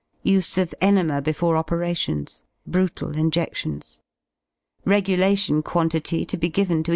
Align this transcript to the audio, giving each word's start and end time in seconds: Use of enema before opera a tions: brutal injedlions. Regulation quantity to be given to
Use 0.23 0.57
of 0.57 0.73
enema 0.81 1.21
before 1.21 1.55
opera 1.55 1.87
a 1.89 1.93
tions: 1.93 2.43
brutal 2.65 3.09
injedlions. 3.09 3.99
Regulation 4.83 5.61
quantity 5.61 6.25
to 6.25 6.37
be 6.37 6.49
given 6.49 6.81
to 6.81 6.89